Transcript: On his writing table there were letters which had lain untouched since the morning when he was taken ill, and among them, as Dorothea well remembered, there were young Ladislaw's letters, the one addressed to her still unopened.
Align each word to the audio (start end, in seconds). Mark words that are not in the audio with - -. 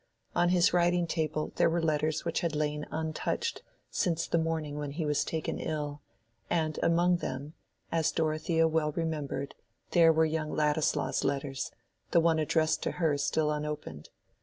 On 0.35 0.49
his 0.49 0.73
writing 0.73 1.05
table 1.05 1.51
there 1.57 1.69
were 1.69 1.79
letters 1.79 2.25
which 2.25 2.39
had 2.39 2.55
lain 2.55 2.87
untouched 2.89 3.61
since 3.91 4.25
the 4.25 4.39
morning 4.39 4.79
when 4.79 4.93
he 4.93 5.05
was 5.05 5.23
taken 5.23 5.59
ill, 5.59 6.01
and 6.49 6.79
among 6.81 7.17
them, 7.17 7.53
as 7.91 8.11
Dorothea 8.11 8.67
well 8.67 8.91
remembered, 8.93 9.53
there 9.91 10.11
were 10.11 10.25
young 10.25 10.49
Ladislaw's 10.51 11.23
letters, 11.23 11.69
the 12.09 12.19
one 12.19 12.39
addressed 12.39 12.81
to 12.81 12.93
her 12.93 13.15
still 13.15 13.51
unopened. 13.51 14.09